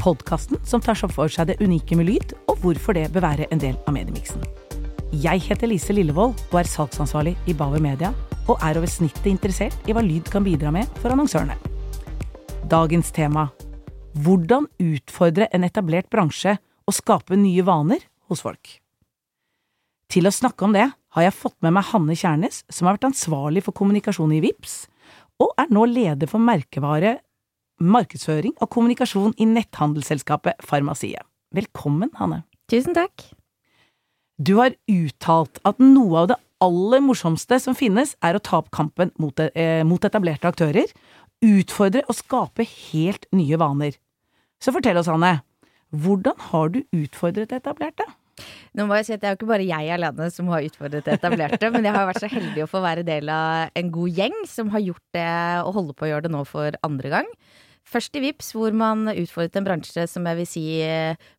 [0.00, 3.60] Podkasten som tar for seg det unike med lyd, og hvorfor det bør være en
[3.60, 4.40] del av mediemiksen.
[5.12, 8.14] Jeg heter Lise Lillevold og er salgsansvarlig i Bauer Media,
[8.48, 11.58] og er over snittet interessert i hva lyd kan bidra med for annonsørene.
[12.70, 13.50] Dagens tema
[14.16, 16.56] hvordan utfordre en etablert bransje
[16.88, 18.80] og skape nye vaner hos folk.
[20.10, 23.10] Til å snakke om det har jeg fått med meg Hanne Kjærnes, som har vært
[23.12, 24.86] ansvarlig for kommunikasjon i VIPS,
[25.40, 27.18] og er nå leder for merkevare,
[27.80, 31.24] markedsføring og kommunikasjon i netthandelsselskapet Farmasiet.
[31.56, 32.44] Velkommen, Hanne.
[32.70, 33.24] Tusen takk.
[34.40, 38.70] Du har uttalt at noe av det aller morsomste som finnes, er å ta opp
[38.70, 40.92] kampen mot, eh, mot etablerte aktører,
[41.40, 43.96] utfordre og skape helt nye vaner.
[44.60, 45.42] Så fortell oss, Hanne,
[45.90, 48.04] hvordan har du utfordret etablerte?
[48.76, 51.04] Nå må jeg si at Det er jo ikke bare jeg alene som har utfordret
[51.04, 54.20] det etablerte, men jeg har vært så heldig å få være del av en god
[54.20, 55.26] gjeng som har gjort det
[55.64, 57.28] og holder på å gjøre det nå for andre gang.
[57.90, 60.64] Først i VIPS, hvor man utfordret en bransje som jeg vil si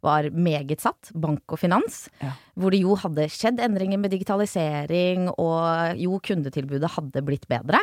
[0.04, 2.04] var meget satt, bank og finans.
[2.20, 2.34] Ja.
[2.60, 7.80] Hvor det jo hadde skjedd endringer med digitalisering, og jo kundetilbudet hadde blitt bedre.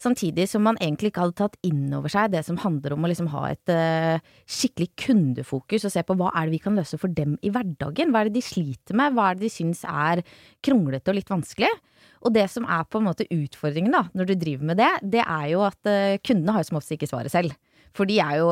[0.00, 3.10] Samtidig som man egentlig ikke hadde tatt inn over seg det som handler om å
[3.10, 4.16] liksom ha et uh,
[4.48, 8.12] skikkelig kundefokus, og se på hva er det vi kan løse for dem i hverdagen.
[8.12, 10.24] Hva er det de sliter med, hva er det de syns er
[10.64, 11.72] kronglete og litt vanskelig.
[12.24, 15.24] Og det som er på en måte utfordringen da, når du driver med det, det
[15.24, 17.52] er jo at uh, kundene har som oftest ikke svaret selv.
[17.94, 18.50] For de er jo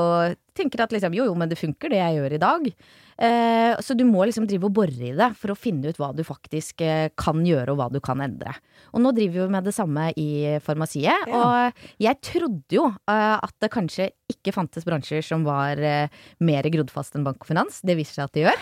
[0.59, 2.73] tenker at liksom jo jo, men det funker det jeg gjør i dag.
[3.19, 6.13] Eh, så du må liksom drive og bore i det for å finne ut hva
[6.15, 8.53] du faktisk eh, kan gjøre og hva du kan endre.
[8.93, 10.29] Og nå driver vi med det samme i
[10.63, 11.27] farmasiet.
[11.27, 11.41] Ja.
[11.43, 16.13] Og jeg trodde jo eh, at det kanskje ikke fantes bransjer som var eh,
[16.45, 17.81] mer grodd fast enn bank og finans.
[17.83, 18.59] Det viser seg at det gjør.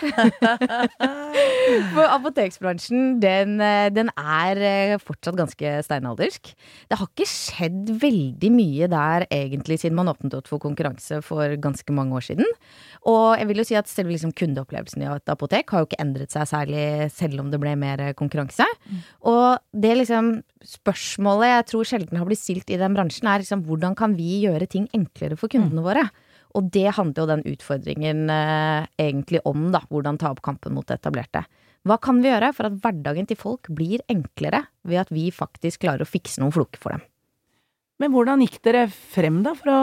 [1.93, 3.59] For apoteksbransjen, den,
[3.93, 6.53] den er fortsatt ganske steinaldersk.
[6.87, 11.57] Det har ikke skjedd veldig mye der egentlig siden man åpnet opp for konkurranse for
[11.61, 12.47] ganske mange år siden.
[13.07, 16.01] Og jeg vil jo si at selve liksom kundeopplevelsen i et apotek har jo ikke
[16.03, 18.67] endret seg særlig selv om det ble mer konkurranse.
[19.29, 20.37] Og det liksom
[20.67, 24.41] spørsmålet jeg tror sjelden har blitt stilt i den bransjen, er liksom hvordan kan vi
[24.43, 26.07] gjøre ting enklere for kundene våre?
[26.57, 29.83] Og det handler jo den utfordringen eh, egentlig om, da.
[29.91, 31.43] Hvordan ta opp kampen mot det etablerte.
[31.87, 35.85] Hva kan vi gjøre for at hverdagen til folk blir enklere ved at vi faktisk
[35.85, 37.05] klarer å fikse noen floker for dem?
[37.97, 39.77] Men hvordan gikk dere frem da for å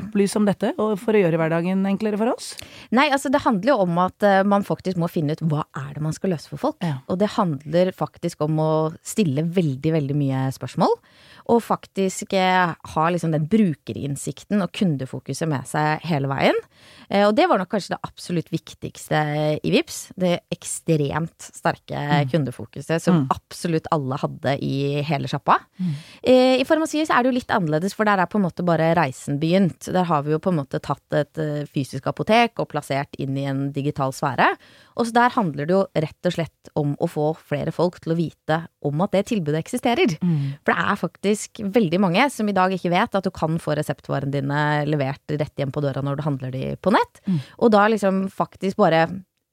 [0.00, 2.54] opplyse om dette, og for å gjøre hverdagen enklere for oss?
[2.96, 5.90] Nei, altså det handler jo om at eh, man faktisk må finne ut hva er
[5.98, 6.78] det man skal løse for folk.
[6.80, 7.02] Ja.
[7.12, 8.70] Og det handler faktisk om å
[9.04, 10.96] stille veldig, veldig mye spørsmål.
[11.52, 16.56] Og faktisk eh, ha liksom den brukerinnsikten og kundefokuset med seg hele veien.
[17.08, 19.20] Eh, og det var nok kanskje det absolutt viktigste
[19.60, 20.00] i VIPS.
[20.16, 23.24] Det ekstremt sterke kundefokuset som Mm.
[23.34, 25.56] absolutt alle hadde i hele sjappa.
[25.80, 25.94] Mm.
[26.60, 28.92] I farmasi så er det jo litt annerledes, for der er på en måte bare
[28.96, 29.90] reisen begynt.
[29.92, 33.36] Der har vi jo på en måte tatt et eh, fysisk apotek og plassert inn
[33.38, 34.48] i en digital sfære.
[34.98, 38.14] Og så der handler det jo rett og slett om å få flere folk til
[38.14, 40.16] å vite om at det tilbudet eksisterer.
[40.64, 43.76] For det er faktisk veldig mange som i dag ikke vet at du kan få
[43.78, 47.22] reseptvarene dine levert rett hjem på døra når du handler de på nett.
[47.58, 49.06] Og da liksom faktisk bare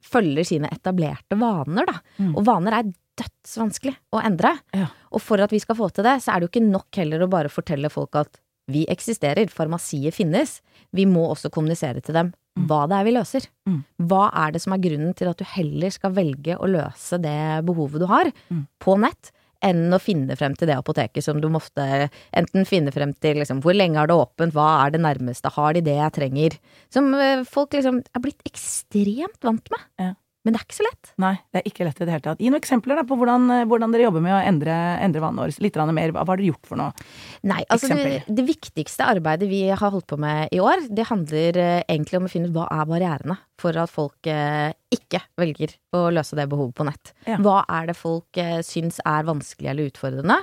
[0.06, 1.96] følger sine etablerte vaner, da.
[2.36, 2.90] Og vaner er
[3.20, 4.54] dødsvanskelig å endre.
[4.76, 4.88] Ja.
[5.12, 7.24] Og for at vi skal få til det, så er det jo ikke nok heller
[7.24, 8.40] å bare fortelle folk at
[8.72, 10.58] vi eksisterer, farmasiet finnes.
[10.96, 12.32] Vi må også kommunisere til dem
[12.66, 13.44] hva det er vi løser.
[13.68, 13.80] Mm.
[14.08, 17.64] Hva er det som er grunnen til at du heller skal velge å løse det
[17.68, 18.62] behovet du har Mm.
[18.80, 19.30] på nett,
[19.62, 23.36] enn å finne frem til det apoteket som du måtte ofte enten finne frem til
[23.40, 26.58] liksom, hvor lenge er det åpent, hva er det nærmeste, har de det jeg trenger?
[26.92, 29.80] Som eh, folk liksom er blitt ekstremt vant med.
[30.00, 30.12] Ja.
[30.46, 31.08] Men det er ikke så lett.
[31.18, 32.38] Nei, det er ikke lett i det hele tatt.
[32.38, 35.42] Gi noen eksempler da på hvordan, eh, hvordan dere jobber med å endre, endre vanene
[35.42, 35.56] våre.
[35.64, 36.12] Litt mer.
[36.14, 37.06] Hva har dere gjort for noe?
[37.50, 41.58] Nei, altså det, det viktigste arbeidet vi har holdt på med i år, det handler
[41.58, 45.72] eh, egentlig om å finne ut hva er barrierene for at folk eh, ikke velger
[45.96, 47.12] å løse det behovet på nett.
[47.26, 47.38] Ja.
[47.42, 50.38] Hva er det folk eh, syns er vanskelig eller utfordrende?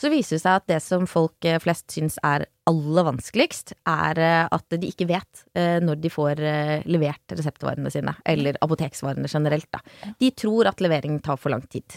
[0.00, 4.20] Så viser det seg at det som folk eh, flest syns er aller vanskeligst, er
[4.20, 6.40] eh, at de ikke vet når de får
[6.86, 9.80] levert reseptvarene sine, eller apoteksvarene generelt, da.
[10.20, 11.96] De tror at levering tar for lang tid.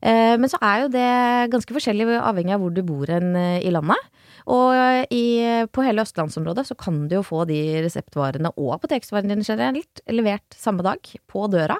[0.00, 1.10] Eh, men så er jo det
[1.52, 4.08] ganske forskjellig avhengig av hvor du bor hen eh, i landet.
[4.50, 4.72] Og
[5.12, 5.24] i,
[5.70, 10.56] på hele østlandsområdet så kan du jo få de reseptvarene og apoteksvarene dine generelt levert
[10.56, 11.76] samme dag på døra.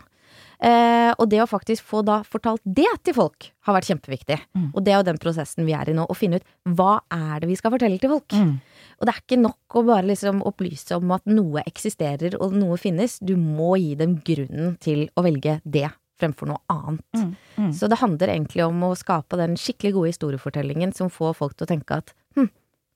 [0.60, 4.36] Eh, og det å faktisk få da fortalt det til folk, har vært kjempeviktig.
[4.52, 4.66] Mm.
[4.74, 7.40] Og det er jo den prosessen vi er i nå, å finne ut hva er
[7.40, 8.36] det vi skal fortelle til folk.
[8.36, 8.58] Mm.
[9.00, 12.76] Og det er ikke nok å bare liksom opplyse om at noe eksisterer og noe
[12.80, 13.16] finnes.
[13.24, 15.88] Du må gi dem grunnen til å velge det
[16.20, 17.04] fremfor noe annet.
[17.16, 17.34] Mm.
[17.56, 17.72] Mm.
[17.76, 21.66] Så det handler egentlig om å skape den skikkelig gode historiefortellingen som får folk til
[21.66, 22.50] å tenke at hm,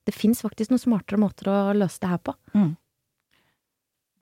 [0.05, 2.37] det fins faktisk noen smartere måter å løse det her på.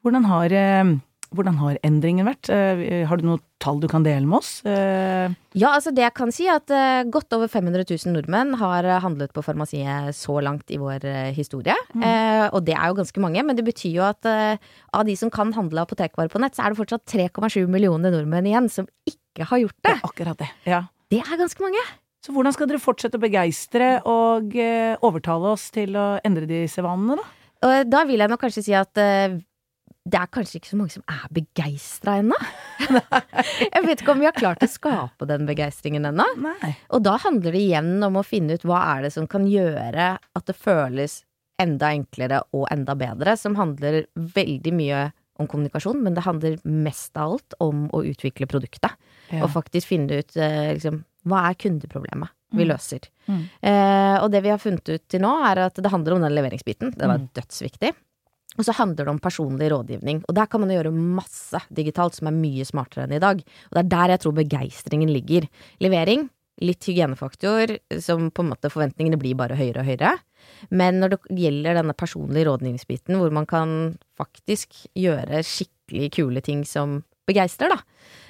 [0.02, 0.92] Hvordan har, eh,
[1.34, 2.48] hvordan har endringen vært?
[2.52, 4.50] Eh, Har du noe tall du kan dele med oss?
[4.66, 8.54] Eh, Ja, altså det jeg kan si er at eh, godt over 500 000 nordmenn
[8.60, 11.04] har handlet på farmasiet så langt i vår
[11.36, 11.74] historie.
[11.96, 14.56] Eh, og det er jo ganske mange, men det betyr jo at eh,
[14.92, 18.48] av de som kan handle apotekvarer på nett, så er det fortsatt 3,7 millioner nordmenn
[18.48, 19.96] igjen som ikke har gjort det.
[20.08, 20.50] Akkurat det.
[20.68, 20.84] Ja.
[21.12, 21.82] Det er ganske mange.
[22.24, 26.80] Så hvordan skal dere fortsette å begeistre og eh, overtale oss til å endre disse
[26.84, 27.18] vanene,
[27.62, 27.82] da?
[27.86, 28.98] Da vil jeg nok kanskje si at
[30.04, 32.38] det er kanskje ikke så mange som er begeistra ennå.
[33.74, 36.26] jeg vet ikke om vi har klart å skape den begeistringen ennå.
[36.90, 40.16] Og da handler det igjen om å finne ut hva er det som kan gjøre
[40.18, 41.20] at det føles
[41.62, 45.02] enda enklere og enda bedre, som handler veldig mye
[45.40, 48.90] om kommunikasjon, men det handler mest av alt om å utvikle produktet.
[49.30, 49.44] Ja.
[49.46, 52.68] Og faktisk finne ut eh, liksom, hva er kundeproblemet vi Mm.
[52.68, 53.06] løser.
[53.32, 53.44] Mm.
[53.64, 56.34] Eh, og det vi har funnet ut til nå, er at det handler om den
[56.36, 56.90] leveringsbiten.
[56.98, 57.30] Det var Mm.
[57.32, 57.94] dødsviktig.
[58.58, 60.22] Og så handler det om personlig rådgivning.
[60.28, 63.40] Og der kan man gjøre masse digitalt som er mye smartere enn i dag.
[63.40, 65.48] Og det er der jeg tror begeistringen ligger.
[65.84, 66.26] Levering,
[66.62, 70.16] litt hygienefaktor, som på en måte forventningene blir bare høyere og høyere.
[70.74, 76.66] Men når det gjelder denne personlige rådgivningsbiten, hvor man kan faktisk gjøre skikkelig kule ting
[76.68, 77.80] som begeistrer, da.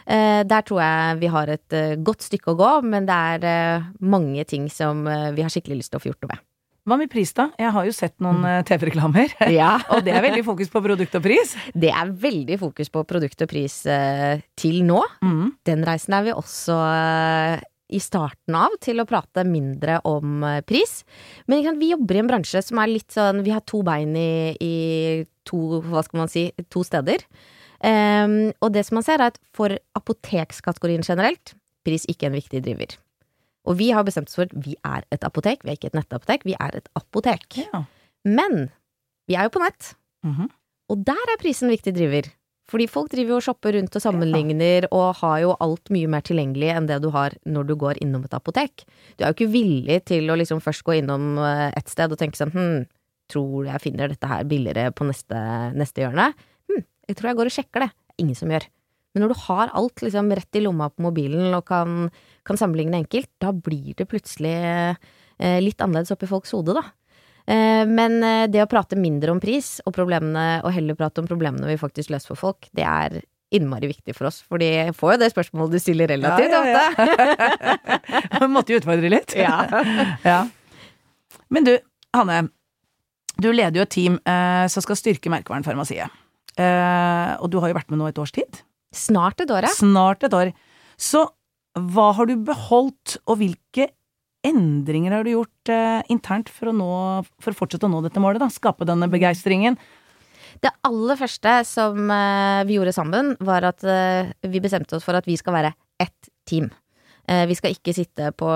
[0.07, 3.47] Eh, der tror jeg vi har et eh, godt stykke å gå, men det er
[3.49, 6.49] eh, mange ting som vi har skikkelig lyst til å få gjort noe med.
[6.83, 7.47] Hva med pris, da?
[7.63, 9.37] Jeg har jo sett noen eh, TV-reklamer.
[9.55, 9.77] Ja.
[9.95, 11.55] og det er veldig fokus på produkt og pris.
[11.85, 14.99] Det er veldig fokus på produkt og pris eh, til nå.
[15.23, 15.53] Mm.
[15.69, 17.63] Den reisen er vi også eh,
[17.93, 21.03] i starten av, til å prate mindre om eh, pris.
[21.47, 24.57] Men vi jobber i en bransje som er litt sånn Vi har to bein i,
[24.59, 24.75] i
[25.47, 27.23] to, hva skal man si, to steder.
[27.83, 31.57] Um, og det som man ser, er at for apotekskategorien generelt,
[31.87, 32.95] pris ikke en viktig driver.
[33.69, 35.99] Og vi har bestemt oss for at vi er et apotek, vi er ikke et
[35.99, 37.47] nettapotek, vi er et apotek.
[37.63, 37.85] Ja.
[38.27, 38.71] Men
[39.31, 39.95] vi er jo på nett.
[40.27, 40.51] Mhm.
[40.93, 42.27] Og der er prisen viktig driver.
[42.69, 46.23] Fordi folk driver jo og shopper rundt og sammenligner og har jo alt mye mer
[46.25, 48.85] tilgjengelig enn det du har når du går innom et apotek.
[49.17, 52.21] Du er jo ikke villig til å liksom først gå innom eh, et sted og
[52.21, 52.85] tenke sånn hm,
[53.33, 55.43] tror jeg finner dette her billigere på neste,
[55.77, 56.31] neste hjørne.
[56.71, 57.91] Hm, jeg tror jeg går og sjekker det.
[58.23, 58.69] Ingen som gjør.
[59.13, 62.07] Men når du har alt liksom rett i lomma på mobilen og kan,
[62.49, 66.85] kan sammenligne enkelt, da blir det plutselig eh, litt annerledes oppi folks hode, da.
[67.45, 71.29] Eh, Men eh, det å prate mindre om pris og problemene, og heller prate om
[71.29, 73.21] problemene vi faktisk løser for folk, det er
[73.53, 74.41] innmari viktig for oss.
[74.49, 78.49] For de får jo det spørsmålet du stiller relativt Ja, ja, ofte.
[78.55, 79.37] Måtte jo utfordre litt.
[79.37, 79.59] Ja.
[80.33, 80.41] Ja.
[81.53, 81.75] Men du,
[82.17, 82.47] Hanne.
[83.37, 86.13] Du leder jo et team eh, som skal styrke merkevarenfarmasiet.
[86.61, 88.61] Eh, og du har jo vært med nå et års tid.
[88.93, 89.73] Snart et år, ja.
[89.73, 90.53] Snart et år.
[91.01, 91.25] Så
[91.73, 93.89] hva har du beholdt, og hvilke
[94.45, 96.93] endringer har du gjort eh, internt for å, nå,
[97.43, 98.43] for å fortsette å nå dette målet?
[98.43, 98.51] da?
[98.53, 99.79] Skape denne begeistringen?
[100.63, 105.17] Det aller første som eh, vi gjorde sammen, var at eh, vi bestemte oss for
[105.17, 105.73] at vi skal være
[106.03, 106.69] ett team.
[107.31, 108.49] Eh, vi skal ikke sitte på,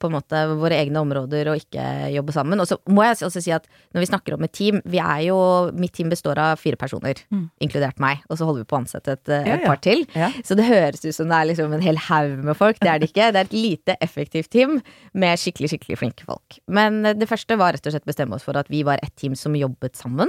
[0.00, 0.08] på
[0.56, 1.82] våre egne områder og ikke
[2.14, 2.58] jobbe sammen.
[2.62, 5.26] Og så må jeg også si at når vi snakker om et team, vi er
[5.28, 5.36] jo
[5.76, 7.50] Mitt team består av fire personer, Mm.
[7.60, 8.22] inkludert meg.
[8.30, 9.66] Og så holder vi på å ansette et, eh, Ja, ja.
[9.66, 10.06] par til.
[10.14, 10.30] Ja.
[10.42, 12.78] Så det høres ut som det er liksom en hel haug med folk.
[12.80, 13.32] Det er det ikke.
[13.32, 14.80] Det er et lite effektivt team
[15.12, 16.58] med skikkelig, skikkelig flinke folk.
[16.68, 19.14] Men eh, det første var rett og slett bestemme oss for at vi var et
[19.16, 20.28] team som jobbet sammen.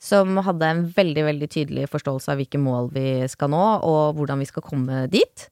[0.00, 4.38] Som hadde en veldig, veldig tydelig forståelse av hvilke mål vi skal nå, og hvordan
[4.40, 5.48] vi skal komme dit.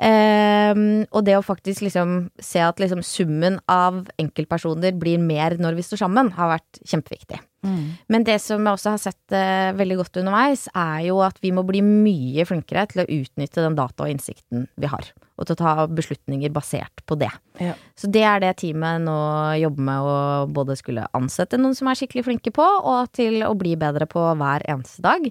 [0.00, 5.76] Ehm, og det å faktisk liksom se at liksom summen av enkeltpersoner blir mer når
[5.76, 7.42] vi står sammen, har vært kjempeviktig.
[8.08, 11.52] Men det som jeg også har sett uh, veldig godt underveis, er jo at vi
[11.52, 15.10] må bli mye flinkere til å utnytte den data og innsikten vi har.
[15.36, 17.30] Og til å ta beslutninger basert på det.
[17.60, 17.74] Ja.
[18.00, 19.18] Så det er det teamet nå
[19.60, 20.16] jobber med å
[20.52, 24.24] både skulle ansette noen som er skikkelig flinke på, og til å bli bedre på
[24.40, 25.28] hver eneste dag.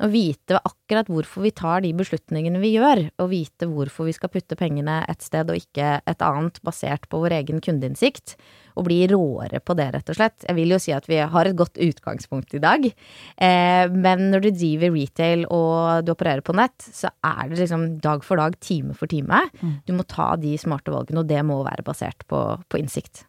[0.00, 4.32] Og vite akkurat hvorfor vi tar de beslutningene vi gjør, og vite hvorfor vi skal
[4.32, 8.36] putte pengene et sted og ikke et annet, basert på vår egen kundeinnsikt.
[8.72, 10.46] og bli råere på det, rett og slett.
[10.46, 14.46] Jeg vil jo si at vi har et godt utgangspunkt i dag, eh, men når
[14.46, 18.56] du driver retail og du opererer på nett, så er det liksom dag for dag,
[18.64, 19.42] time for time.
[19.60, 19.74] Mm.
[19.84, 23.26] Du må ta de smarte valgene, og det må være basert på, på innsikt.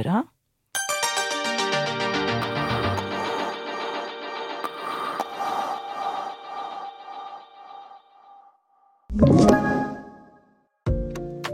[0.00, 0.24] Bra.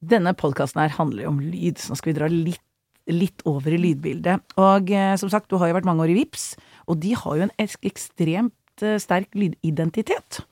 [0.00, 2.62] Denne podkasten her handler jo om lyd, så nå skal vi dra litt,
[3.10, 4.54] litt over i lydbildet.
[4.60, 6.54] Og eh, som sagt, du har jo vært mange år i VIPS,
[6.88, 10.42] og de har jo en ek ekstremt eh, sterk lydidentitet.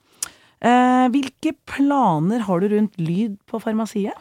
[0.59, 4.17] Eh, hvilke planer har du rundt lyd på farmasiet?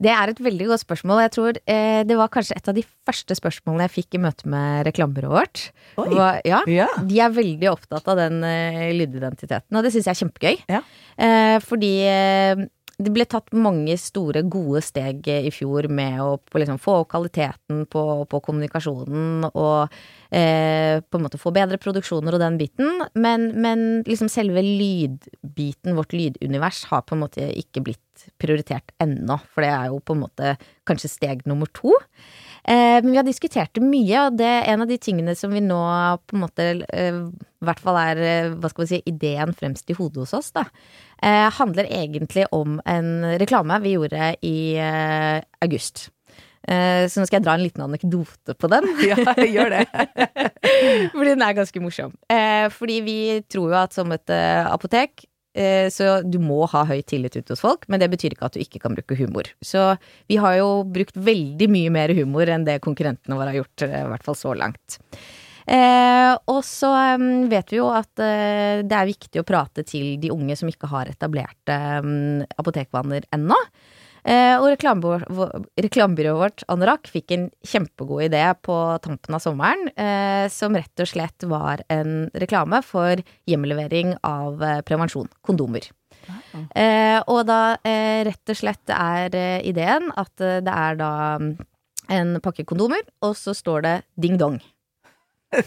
[0.00, 1.18] Det er et veldig godt spørsmål.
[1.26, 4.48] Jeg tror eh, det var kanskje et av de første spørsmålene jeg fikk i møte
[4.48, 5.64] med reklamebyrået vårt.
[6.00, 6.86] Var, ja, Ja.
[7.06, 10.62] De er veldig opptatt av den eh, lydidentiteten, og det syns jeg er kjempegøy.
[10.72, 10.80] Ja.
[11.20, 12.64] Eh, fordi eh,
[13.00, 17.10] det ble tatt mange store, gode steg eh, i fjor med å liksom, få opp
[17.14, 19.94] kvaliteten på, på kommunikasjonen og
[20.28, 23.00] eh, på en måte få bedre produksjoner og den biten.
[23.14, 29.38] Men, men liksom selve lydbiten, vårt lydunivers, har på en måte ikke blitt prioritert ennå.
[29.48, 30.54] For det er jo på en måte
[30.88, 31.94] kanskje steg nummer to.
[32.64, 35.52] Eh, men vi har diskutert det mye, og det er en av de tingene som
[35.54, 35.80] vi nå
[36.28, 39.90] på en måte eh, I hvert fall er, eh, hva skal vi si, ideen fremst
[39.90, 40.66] i hodet hos oss, da.
[41.22, 44.56] Eh, handler egentlig om en reklame vi gjorde i
[45.60, 46.08] august.
[46.70, 48.84] Så nå skal jeg dra en liten anekdote på den.
[49.08, 49.86] Ja, gjør det.
[51.14, 52.12] fordi den er ganske morsom.
[52.76, 53.16] Fordi vi
[53.50, 55.24] tror jo at som et apotek
[55.90, 58.60] så du må ha høy tillit ute hos folk, men det betyr ikke at du
[58.62, 59.48] ikke kan bruke humor.
[59.66, 59.96] Så
[60.30, 63.96] vi har jo brukt veldig mye mer humor enn det konkurrentene våre har gjort, eh,
[64.04, 65.00] i hvert fall så langt.
[65.70, 70.16] Eh, og så eh, vet vi jo at eh, det er viktig å prate til
[70.22, 73.58] de unge som ikke har etablerte eh, apotekvaner ennå.
[74.24, 80.48] Eh, og reklamebyrået vår- vårt, Anorak, fikk en kjempegod idé på tampen av sommeren, eh,
[80.48, 83.16] som rett og slett var en reklame for
[83.48, 85.88] hjemlevering av eh, prevensjon, kondomer.
[86.28, 87.22] Ja.
[87.26, 89.30] og da rett og slett er
[89.64, 91.56] ideen at det er da mm,
[92.12, 94.60] en pakke kondomer, og så står det ding dong.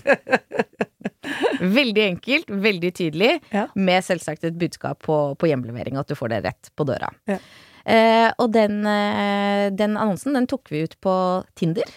[1.59, 3.67] veldig enkelt, veldig tydelig, Ja.
[3.75, 7.09] med selvsagt et budskap på, på hjemlevering, at du får det rett på døra.
[7.27, 7.37] Ja.
[7.83, 11.15] Eh, og den, eh, den annonsen den tok vi ut på
[11.59, 11.89] Tinder.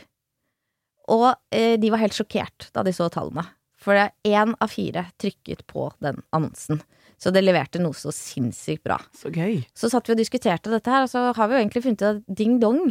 [1.14, 3.46] Og eh, de var helt sjokkert da de så tallene.
[3.78, 6.80] For det er én av fire trykket på den annonsen.
[7.22, 8.98] Så det leverte noe så sinnssykt bra.
[9.16, 9.62] Så gøy.
[9.76, 12.08] Så satt vi og diskuterte dette her, og så har vi jo egentlig funnet ut
[12.10, 12.82] at ding dong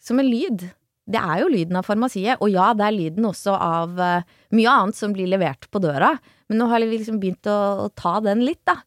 [0.00, 0.68] som en lyd,
[1.08, 2.40] det er jo lyden av farmasiet.
[2.44, 6.14] Og ja, det er lyden også av eh, mye annet som blir levert på døra.
[6.48, 8.78] Men nå har vi liksom begynt å, å ta den litt, da.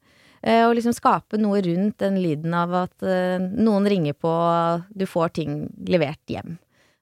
[0.42, 4.32] Eh, og liksom skape noe rundt den lyden av at eh, noen ringer på,
[4.90, 6.58] du får ting levert hjem.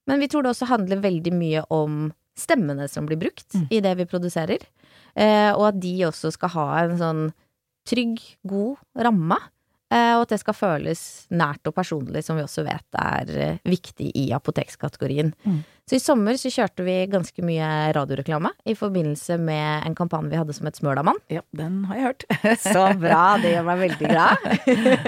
[0.10, 3.94] Men vi tror det også handler veldig mye om stemmene som blir brukt i det
[4.00, 4.64] vi produserer.
[5.16, 7.24] Eh, og at de også skal ha en sånn
[7.90, 8.78] trygg, god
[9.08, 9.38] ramme.
[9.90, 11.02] Eh, og at det skal føles
[11.34, 15.32] nært og personlig, som vi også vet er eh, viktig i apotekskategorien.
[15.42, 15.64] Mm.
[15.90, 17.66] Så i sommer så kjørte vi ganske mye
[17.98, 21.18] radioreklame i forbindelse med en kampanje vi hadde som het smølamann.
[21.34, 22.28] Ja, den har jeg hørt.
[22.68, 24.46] Så bra, det gjør meg veldig glad.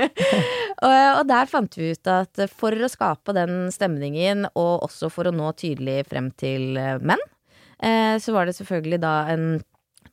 [0.88, 5.30] og, og der fant vi ut at for å skape den stemningen, og også for
[5.30, 6.74] å nå tydelig frem til
[7.06, 7.22] menn,
[7.86, 9.52] eh, så var det selvfølgelig da en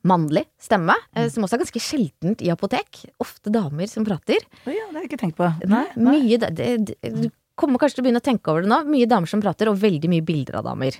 [0.07, 3.03] mannlig stemme, eh, som også er ganske sjeldent i apotek.
[3.21, 4.43] Ofte damer som prater.
[4.65, 5.49] Oh ja, det har jeg ikke tenkt på.
[5.69, 7.29] Nei, mye det, det, Du
[7.59, 8.81] kommer kanskje til å begynne å tenke over det nå.
[8.89, 10.97] Mye damer som prater, og veldig mye bilder av damer.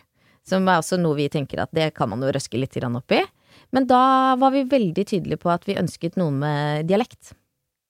[0.48, 3.24] Som er også noe vi tenker at det kan man jo røske litt opp i.
[3.72, 7.36] Men da var vi veldig tydelige på at vi ønsket noen med dialekt.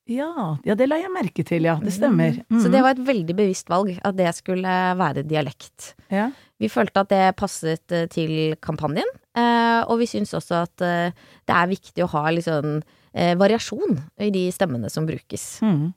[0.10, 1.76] Ja, ja, det la jeg merke til, ja.
[1.78, 2.40] Det stemmer.
[2.50, 2.72] Så Mhm.
[2.74, 4.64] det var et veldig bevisst valg, at det skulle
[4.98, 5.94] være dialekt.
[6.12, 6.32] ja.
[6.60, 11.12] Vi følte at det passet eh, til kampanjen, eh, og vi syns også at eh,
[11.48, 12.82] det er viktig å ha litt sånn
[13.14, 15.62] variasjon i de stemmene som brukes.
[15.64, 15.94] Mm.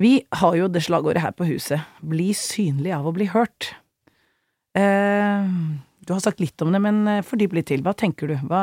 [0.00, 3.74] Vi har jo det slagordet her på huset, bli synlig av å bli hørt.
[4.74, 7.82] Du har sagt litt om det, men fordyp litt til.
[7.82, 8.34] Hva tenker du?
[8.46, 8.62] Hva,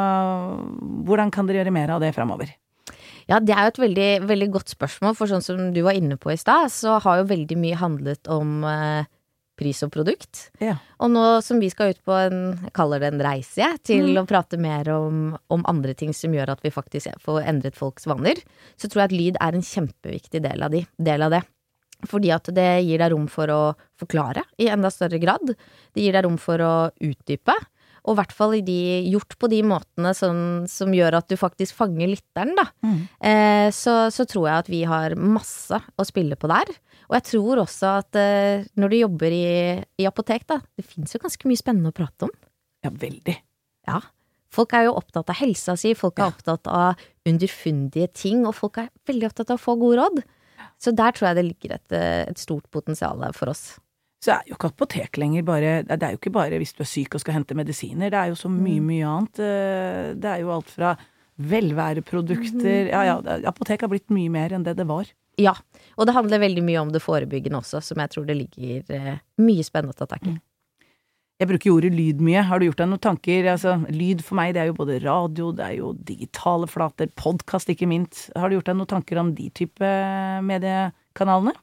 [1.07, 2.51] hvordan kan dere gjøre mer av det framover?
[3.29, 6.17] Ja, det er jo et veldig, veldig godt spørsmål, for sånn som du var inne
[6.19, 9.05] på i stad, så har jo veldig mye handlet om eh,
[9.59, 10.47] pris og produkt.
[10.59, 10.75] Ja.
[10.99, 14.07] Og nå som vi skal ut på en, jeg kaller det en reise, jeg, til
[14.15, 14.23] Mm.
[14.23, 18.07] å prate mer om, om andre ting som gjør at vi faktisk får endret folks
[18.09, 18.41] vaner,
[18.75, 21.43] så tror jeg at lyd er en kjempeviktig del av, de, del av det.
[22.09, 23.61] Fordi at det gir deg rom for å
[23.95, 25.53] forklare i enda større grad.
[25.95, 27.53] Det gir deg rom for å utdype.
[28.03, 28.79] Og i hvert fall i de,
[29.13, 32.65] gjort på de måtene som, som gjør at du faktisk fanger lytteren, da.
[32.83, 32.97] Mm.
[33.29, 36.73] Eh, så, så tror jeg at vi har masse å spille på der.
[37.07, 39.45] Og jeg tror også at eh, når du jobber i,
[40.01, 42.35] i apotek, da, det fins jo ganske mye spennende å prate om.
[42.83, 43.37] Ja, veldig.
[43.87, 44.01] Ja.
[44.53, 48.83] Folk er jo opptatt av helsa si, folk er opptatt av underfundige ting, og folk
[48.83, 50.23] er veldig opptatt av å få gode råd.
[50.83, 53.79] Så der tror jeg det ligger et, eh, et stort potensial for oss.
[54.23, 56.87] Så er jo ikke apotek lenger bare Det er jo ikke bare hvis du er
[56.87, 59.41] syk og skal hente medisiner, det er jo så mye, mye annet.
[59.43, 60.93] Eh, Det er jo alt fra
[61.43, 63.17] velværeprodukter Ja ja,
[63.49, 65.09] apotek har blitt mye mer enn det det var.
[65.41, 65.55] Ja,
[65.97, 69.15] og det handler veldig mye om det forebyggende også, som jeg tror det ligger eh,
[69.41, 70.35] mye spennende å ta tak i.
[71.41, 72.43] Jeg bruker jo ordet lyd mye.
[72.45, 73.47] Har du gjort deg noen tanker?
[73.51, 77.73] Altså, lyd for meg, det er jo både radio, det er jo digitale flater, podkast
[77.73, 78.27] ikke minst.
[78.37, 79.89] Har du gjort deg noen tanker om de type
[80.45, 81.55] mediekanalene?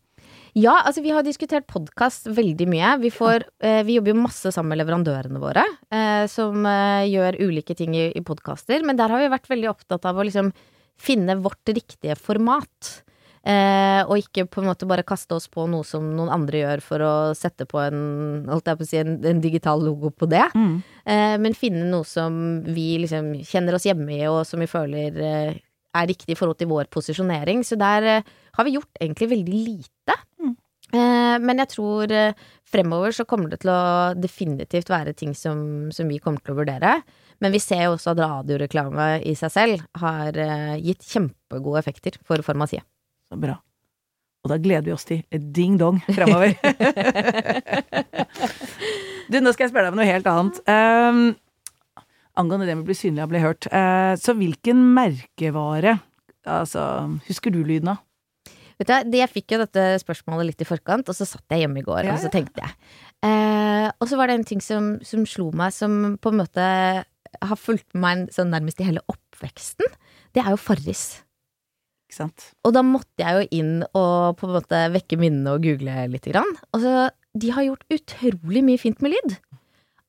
[0.58, 2.96] Ja, altså vi har diskutert podkast veldig mye.
[3.04, 5.62] Vi, får, eh, vi jobber jo masse sammen med leverandørene våre,
[5.94, 8.82] eh, som eh, gjør ulike ting i, i podkaster.
[8.86, 10.50] Men der har vi vært veldig opptatt av å liksom
[11.00, 12.90] finne vårt riktige format.
[13.46, 16.82] Eh, og ikke på en måte bare kaste oss på noe som noen andre gjør
[16.84, 18.02] for å sette på en,
[18.50, 20.44] holdt jeg på å si, en, en digital logo på det.
[21.06, 25.22] Eh, men finne noe som vi liksom kjenner oss hjemme i, og som vi føler
[25.24, 25.54] eh,
[25.96, 27.62] er riktig i forhold til vår posisjonering.
[27.66, 30.18] Så der har vi gjort egentlig veldig lite.
[30.90, 33.80] Eh, men jeg tror eh, fremover så kommer det til å
[34.18, 36.98] definitivt være ting som, som vi kommer til å vurdere.
[37.40, 42.18] Men vi ser jo også at radioreklame i seg selv har eh, gitt kjempegode effekter
[42.26, 42.84] for farmasiet.
[43.30, 43.56] Så bra.
[44.40, 46.54] Og da gleder vi oss til ding-dong fremover.
[49.30, 50.60] du, nå skal jeg spørre deg om noe helt annet.
[50.64, 51.20] Um,
[52.40, 53.68] angående det med å bli synlig og bli hørt.
[53.68, 55.98] Uh, så hvilken merkevare
[56.48, 56.80] Altså,
[57.26, 57.98] husker du lyden av?
[58.80, 61.82] Vet du, Jeg fikk jo dette spørsmålet litt i forkant, og så satt jeg hjemme
[61.82, 62.72] i går, Ja, og så tenkte jeg.
[63.26, 66.68] Eh, og så var det en ting som, som slo meg, som på en måte
[67.40, 69.86] har fulgt meg sånn nærmest i hele oppveksten.
[70.34, 71.20] Det er jo Farris.
[72.08, 72.48] Ikke sant?
[72.66, 76.32] Og da måtte jeg jo inn og på en måte vekke minnene og google lite
[76.32, 76.50] grann.
[76.74, 76.94] Og så,
[77.38, 79.36] de har gjort utrolig mye fint med lyd.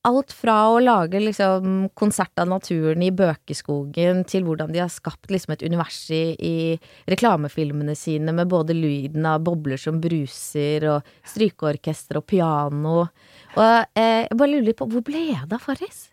[0.04, 5.30] Alt fra å lage liksom konsert av naturen i Bøkeskogen, til hvordan de har skapt
[5.30, 6.54] liksom et univers i, i
[7.06, 12.96] reklamefilmene sine med både lyden av bobler som bruser, og strykeorkester og piano.
[13.54, 13.62] Og
[13.94, 16.08] eh, jeg bare lurer litt på, hvor ble det av Farris?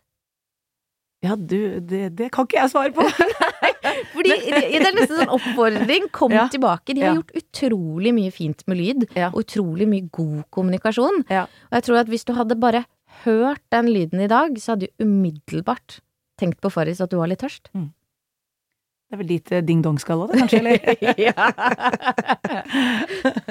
[1.25, 3.03] Ja, du, det, det kan ikke jeg svare på.
[3.83, 6.05] Nei, Fordi det er nesten sånn oppfordring.
[6.15, 6.45] Kom Ja.
[6.53, 6.93] tilbake.
[6.93, 7.17] De har Ja.
[7.23, 9.27] gjort utrolig mye fint med lyd, Ja.
[9.33, 11.25] og utrolig mye god kommunikasjon.
[11.25, 12.85] Og jeg tror at hvis du hadde bare
[13.25, 15.99] hørt den lyden i dag, så hadde du umiddelbart
[16.39, 17.71] tenkt på Farris at du var litt tørst.
[17.73, 20.59] Det er vel dit eh, ding-dong skal òg, det, kanskje?
[20.61, 20.77] Eller?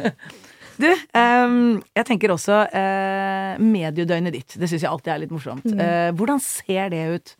[0.78, 4.54] Du, um, jeg tenker også uh, mediedøgnet ditt.
[4.60, 5.66] Det syns jeg alltid er litt morsomt.
[5.66, 7.32] Uh, hvordan ser det ut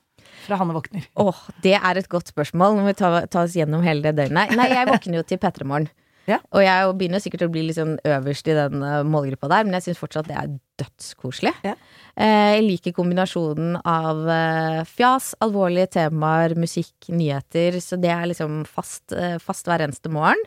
[0.47, 1.07] fra Hanne våkner?
[1.23, 2.75] Åh, det er et godt spørsmål.
[2.75, 4.57] Nå må vi ta, ta oss gjennom hele det døgnet.
[4.59, 5.91] Nei, jeg våkner jo til P3 Morgen.
[6.29, 6.39] Ja.
[6.53, 9.79] Og jeg begynner sikkert å bli litt sånn øverst i den eh, målgruppa der, men
[9.79, 11.55] jeg syns fortsatt det er dødskoselig.
[11.65, 11.73] Ja.
[12.21, 18.61] Eh, jeg liker kombinasjonen av eh, fjas, alvorlige temaer, musikk, nyheter, så det er liksom
[18.69, 20.45] fast, fast hver eneste morgen.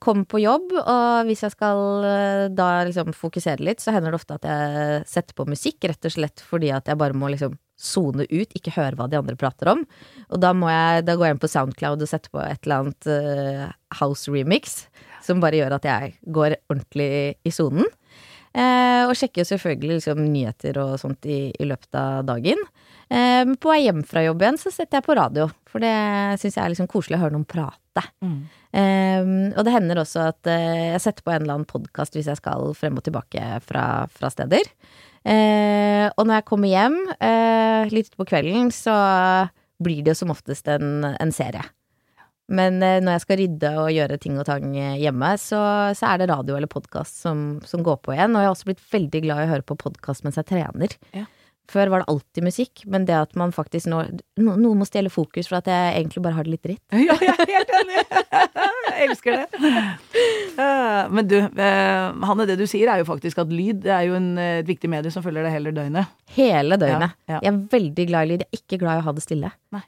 [0.00, 2.06] Kom på jobb, og hvis jeg skal
[2.56, 6.14] da liksom fokusere litt, så hender det ofte at jeg setter på musikk, rett og
[6.14, 9.72] slett fordi at jeg bare må liksom sone ut, ikke høre hva de andre prater
[9.74, 9.84] om.
[10.30, 12.82] Og da, må jeg, da går jeg inn på Soundcloud og setter på et eller
[12.82, 13.66] annet uh,
[14.00, 14.86] house remix,
[15.24, 17.10] som bare gjør at jeg går ordentlig
[17.44, 17.88] i sonen.
[18.56, 22.62] Eh, og sjekker selvfølgelig liksom nyheter og sånt i, i løpet av dagen.
[23.12, 25.92] Eh, men på vei hjem fra jobb igjen så setter jeg på radio, for det
[26.40, 28.06] syns jeg er liksom koselig å høre noen prate.
[28.72, 32.30] Eh, og det hender også at eh, jeg setter på en eller annen podkast hvis
[32.32, 34.72] jeg skal frem og tilbake fra, fra steder.
[35.26, 38.94] Eh, og når jeg kommer hjem eh, litt på kvelden, så
[39.82, 41.64] blir det jo som oftest en, en serie.
[42.46, 45.60] Men eh, når jeg skal rydde og gjøre ting og tang hjemme, så,
[45.98, 48.36] så er det radio eller podkast som, som går på igjen.
[48.36, 50.94] Og jeg har også blitt veldig glad i å høre på podkast mens jeg trener.
[51.16, 51.26] Ja.
[51.72, 54.02] Før var det alltid musikk, men det at man faktisk nå
[54.38, 56.82] no, Noe må stjele fokus for at jeg egentlig bare har det litt dritt.
[57.08, 58.04] Ja, jeg er helt enig!
[58.96, 59.62] Jeg elsker det.
[60.56, 64.06] Eh, Men du, eh, Hanne, det du sier er jo faktisk at lyd det er
[64.08, 66.12] jo en, eh, et viktig medie som følger deg hele døgnet.
[66.36, 67.16] Hele døgnet.
[67.26, 67.40] Ja, ja.
[67.44, 68.44] Jeg er veldig glad i lyd.
[68.46, 69.50] Jeg er ikke glad i å ha det stille.
[69.76, 69.82] Nei.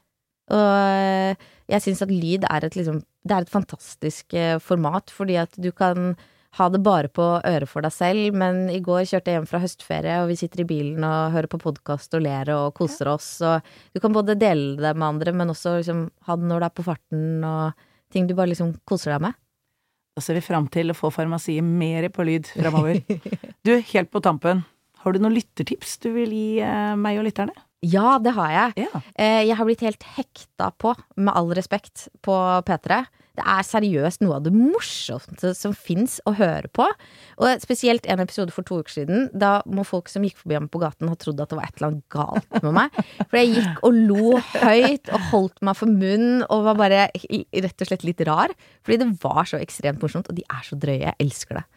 [0.49, 4.33] Og jeg syns at lyd er et liksom Det er et fantastisk
[4.65, 6.13] format, fordi at du kan
[6.57, 9.61] ha det bare på øret for deg selv, men i går kjørte jeg hjem fra
[9.61, 13.27] høstferie, og vi sitter i bilen og hører på podkast og ler og koser oss,
[13.45, 13.61] og
[13.93, 16.75] du kan både dele det med andre, men også liksom ha det når du er
[16.79, 19.37] på farten og ting du bare liksom koser deg med.
[20.17, 23.03] Da ser vi fram til å få farmasiet mer på lyd framover.
[23.67, 24.63] Du, helt på tampen,
[25.03, 27.53] har du noen lyttertips du vil gi eh, meg og lytterne?
[27.85, 28.87] Ja, det har jeg.
[28.87, 29.01] Ja.
[29.15, 32.35] Eh, jeg har blitt helt hekta på, med all respekt, på
[32.67, 33.03] P3.
[33.37, 36.87] Det er seriøst noe av det morsomste som fins å høre på.
[37.39, 39.27] Og spesielt en episode for to uker siden.
[39.31, 41.77] Da må folk som gikk forbi ham på gaten, ha trodd at det var et
[41.77, 42.99] eller annet galt med meg.
[43.21, 47.85] For jeg gikk og lo høyt og holdt meg for munnen og var bare rett
[47.85, 48.55] og slett litt rar.
[48.83, 51.05] Fordi det var så ekstremt morsomt, og de er så drøye.
[51.05, 51.67] Jeg elsker det.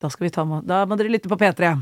[0.00, 1.74] Da skal vi ta Da må dere lytte på P3.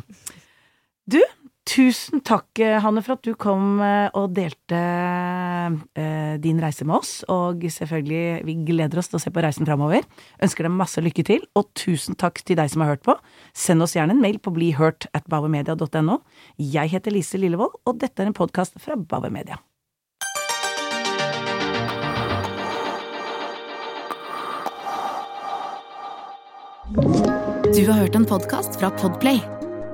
[1.09, 1.21] Du,
[1.68, 7.12] tusen takk, Hanne, for at du kom eh, og delte eh, din reise med oss.
[7.33, 10.07] Og selvfølgelig, vi gleder oss til å se på reisen framover.
[10.44, 13.16] Ønsker deg masse lykke til, og tusen takk til deg som har hørt på.
[13.57, 16.20] Send oss gjerne en mail på blihørt at bavemedia.no.
[16.57, 19.61] Jeg heter Lise Lillevold, og dette er en podkast fra Bauer Media.
[27.68, 29.58] Du har hørt en podkast fra Podplay.